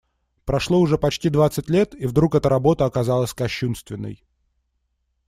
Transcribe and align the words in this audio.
Прошло 0.45 0.79
уже 0.79 0.97
почти 0.97 1.29
двадцать 1.29 1.69
лет, 1.69 1.93
и 1.93 2.07
вдруг 2.07 2.33
эта 2.33 2.49
работа 2.49 2.85
оказалась 2.85 3.35
кощунственной. 3.35 4.25